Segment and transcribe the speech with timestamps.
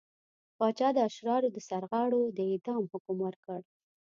[0.57, 3.59] پاچا د اشرارو د سرغاړو د اعدام حکم ورکړ.